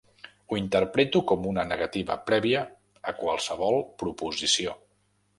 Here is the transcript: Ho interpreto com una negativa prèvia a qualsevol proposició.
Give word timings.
Ho 0.53 0.57
interpreto 0.59 1.19
com 1.31 1.43
una 1.49 1.65
negativa 1.71 2.15
prèvia 2.29 2.61
a 3.11 3.13
qualsevol 3.19 3.77
proposició. 4.05 4.75